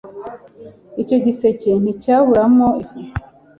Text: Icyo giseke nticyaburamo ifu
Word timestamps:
Icyo 1.01 1.17
giseke 1.25 1.69
nticyaburamo 1.81 2.67
ifu 2.81 2.97